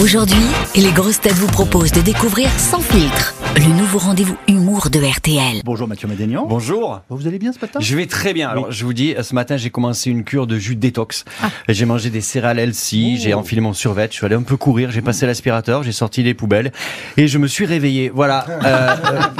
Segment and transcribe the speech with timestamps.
[0.00, 0.42] Aujourd'hui,
[0.74, 5.60] les grosses têtes vous proposent de découvrir Sans filtre, le nouveau rendez-vous humour de RTL.
[5.66, 6.46] Bonjour Mathieu Madénian.
[6.46, 7.02] Bonjour.
[7.10, 7.78] Vous allez bien ce matin?
[7.78, 8.48] Je vais très bien.
[8.48, 11.26] Alors, je vous dis, ce matin, j'ai commencé une cure de jus détox.
[11.42, 11.50] Ah.
[11.68, 14.90] J'ai mangé des céréales healthy, j'ai enfilé mon survêt, je suis allé un peu courir,
[14.90, 16.72] j'ai passé l'aspirateur, j'ai sorti les poubelles
[17.18, 18.10] et je me suis réveillé.
[18.12, 18.46] Voilà.
[18.62, 18.96] Euh,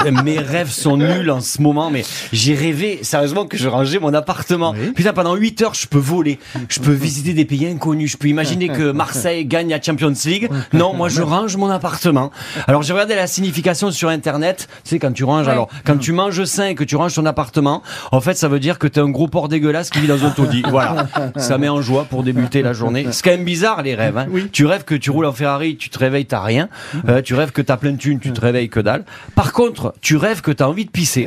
[0.06, 4.00] euh, mes rêves sont nuls en ce moment, mais j'ai rêvé, sérieusement, que je rangeais
[4.00, 4.74] mon appartement.
[4.76, 4.90] Oui.
[4.92, 6.40] Putain, pendant 8 heures, je peux voler.
[6.68, 8.12] Je peux visiter des pays inconnus.
[8.12, 10.42] Je peux imaginer que Marseille gagne la Champions League.
[10.72, 12.30] Non, moi, je range mon appartement.
[12.66, 14.68] Alors, j'ai regardé la signification sur Internet.
[14.84, 17.26] Tu sais, quand tu ranges, alors, quand tu manges sain et que tu ranges ton
[17.26, 20.24] appartement, en fait, ça veut dire que t'es un gros porc dégueulasse qui vit dans
[20.24, 20.62] un taudis.
[20.68, 21.06] Voilà.
[21.36, 23.06] Ça met en joie pour débuter la journée.
[23.10, 24.16] C'est quand même bizarre, les rêves.
[24.18, 24.26] hein.
[24.52, 26.68] Tu rêves que tu roules en Ferrari, tu te réveilles, t'as rien.
[27.08, 29.04] Euh, tu rêves que t'as plein de thunes, tu te réveilles que dalle.
[29.34, 31.26] Par contre, tu rêves que t'as envie de pisser.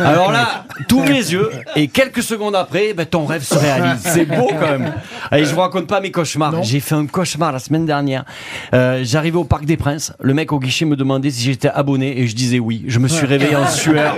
[0.00, 4.00] Alors là, tous mes yeux, et quelques secondes après, ben, ton rêve se réalise.
[4.02, 4.92] C'est beau quand même.
[5.30, 6.62] Allez, je vous raconte pas mes cauchemars.
[6.62, 8.24] J'ai fait un cauchemar la semaine dernière.
[8.74, 10.12] Euh, J'arrivais au Parc des Princes.
[10.20, 12.84] Le mec au guichet me demandait si j'étais abonné et je disais oui.
[12.86, 14.14] Je me suis réveillé en sueur.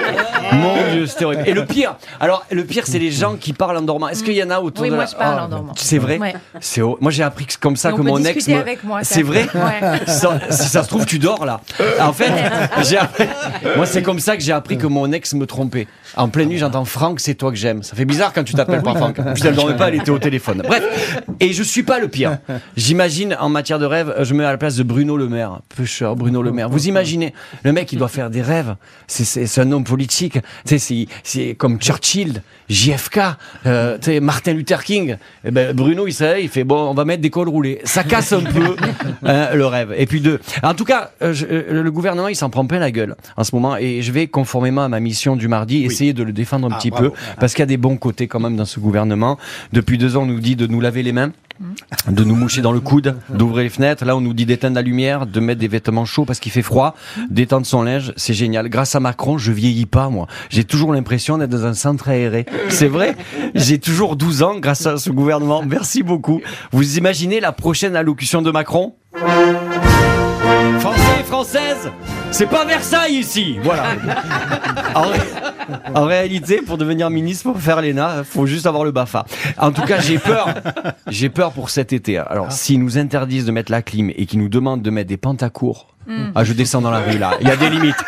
[0.53, 1.43] Mon Dieu, c'était horrible.
[1.47, 4.09] Et le pire, alors le pire, c'est les gens qui parlent en dormant.
[4.09, 5.73] Est-ce qu'il y en a autour Oui, de moi, la- je parle Ah, en dormant.
[5.77, 6.19] C'est vrai.
[6.19, 6.35] Ouais.
[6.61, 8.35] C'est hor- moi j'ai appris que c'est comme ça Et on que peut mon ex
[8.35, 8.61] discuter me.
[8.61, 9.15] avec moi, ça.
[9.15, 9.47] C'est vrai.
[9.55, 10.01] Ouais.
[10.07, 11.61] Ça- si ça se trouve, tu dors là.
[12.01, 12.31] En fait,
[12.89, 13.29] j'ai appris-
[13.77, 15.87] moi c'est comme ça que j'ai appris que mon ex me trompait.
[16.17, 17.83] En pleine nuit, j'entends Franck, c'est toi que j'aime.
[17.83, 19.17] Ça fait bizarre quand tu t'appelles pas Franck.
[19.35, 20.63] Puis elle dormait pas, elle était au téléphone.
[20.67, 22.39] Bref, et je suis pas le pire.
[22.77, 25.61] J'imagine en matière de rêve, je me mets à la place de Bruno Le Maire,
[25.77, 26.69] pêcheur Bruno Le Maire.
[26.69, 28.75] Vous imaginez le mec, il doit faire des rêves.
[29.07, 30.38] C'est c'est c'est un homme politique.
[30.67, 33.19] Tu sais, c'est comme Churchill, JFK,
[33.67, 35.17] euh, tu sais, Martin Luther King.
[35.45, 37.81] Eh ben Bruno, il réveille, il fait bon, on va mettre des cols roulés.
[37.85, 38.77] Ça casse un peu
[39.25, 39.95] hein, le rêve.
[39.97, 40.39] Et puis deux.
[40.63, 43.45] En tout cas, euh, je- euh, le gouvernement, il s'en prend plein la gueule en
[43.45, 46.73] ce moment, et je vais conformément à ma mission du mardi essayer de le défendre
[46.73, 49.39] un petit peu, parce qu'il y a des bons côtés quand même dans ce gouvernement.
[49.73, 51.33] Depuis deux ans, on nous dit de nous laver les mains
[52.09, 54.05] de nous moucher dans le coude, d'ouvrir les fenêtres.
[54.05, 56.63] Là, on nous dit d'éteindre la lumière, de mettre des vêtements chauds parce qu'il fait
[56.63, 56.95] froid,
[57.31, 58.13] d'étendre son linge.
[58.17, 58.69] C'est génial.
[58.69, 60.27] Grâce à Macron, je vieillis pas, moi.
[60.51, 62.47] J'ai toujours l'impression d'être dans un centre aéré.
[62.69, 63.17] C'est vrai.
[63.55, 65.63] J'ai toujours 12 ans grâce à ce gouvernement.
[65.63, 66.41] Merci beaucoup.
[66.73, 68.95] Vous imaginez la prochaine allocution de Macron?
[70.79, 71.91] Français et Françaises,
[72.31, 73.59] c'est pas Versailles ici.
[73.63, 73.85] Voilà.
[75.69, 79.25] En, ré- en réalité, pour devenir ministre, pour faire l'ENA, faut juste avoir le BAFA.
[79.59, 80.49] En tout cas, j'ai peur.
[81.09, 82.19] J'ai peur pour cet été.
[82.19, 85.17] Alors, s'ils nous interdisent de mettre la clim et qu'ils nous demandent de mettre des
[85.17, 85.89] pantacours,
[86.35, 87.33] ah, je descends dans la rue là.
[87.43, 88.03] Il y a des limites.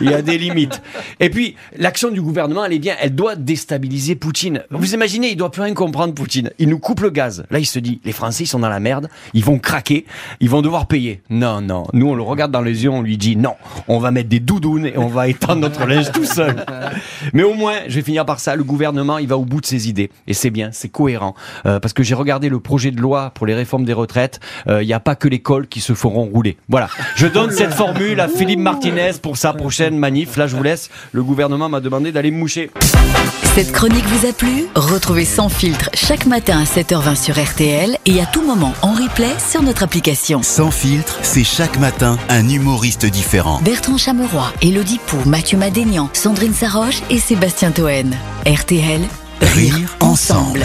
[0.00, 0.82] Il y a des limites.
[1.20, 2.94] Et puis, l'action du gouvernement, elle est bien.
[3.00, 4.62] Elle doit déstabiliser Poutine.
[4.70, 6.50] Vous imaginez, il doit plus rien comprendre, Poutine.
[6.58, 7.44] Il nous coupe le gaz.
[7.50, 9.08] Là, il se dit, les Français, ils sont dans la merde.
[9.34, 10.04] Ils vont craquer.
[10.40, 11.22] Ils vont devoir payer.
[11.30, 11.86] Non, non.
[11.92, 13.54] Nous, on le regarde dans les yeux, on lui dit, non.
[13.88, 16.64] On va mettre des doudounes et on va étendre notre linge tout seul.
[17.32, 18.56] Mais au moins, je vais finir par ça.
[18.56, 20.10] Le gouvernement, il va au bout de ses idées.
[20.26, 21.34] Et c'est bien, c'est cohérent.
[21.64, 24.40] Euh, parce que j'ai regardé le projet de loi pour les réformes des retraites.
[24.68, 26.56] Euh, Il n'y a pas que l'école qui se feront rouler.
[26.68, 26.88] Voilà.
[27.14, 30.36] Je donne cette formule à Philippe Martinez pour sa prochaine manif.
[30.36, 30.90] Là, je vous laisse.
[31.12, 32.70] Le gouvernement m'a demandé d'aller me moucher.
[33.54, 34.66] Cette chronique vous a plu?
[34.74, 39.32] Retrouvez Sans filtre chaque matin à 7h20 sur RTL et à tout moment en replay
[39.38, 40.42] sur notre application.
[40.42, 43.60] Sans filtre, c'est chaque matin un humoriste différent.
[43.64, 48.14] Bertrand Chameroy, Elodie Pou, Mathieu Madénian, Sandrine Saroche et Sébastien Toen.
[48.46, 49.00] RTL,
[49.40, 50.64] Rire ensemble.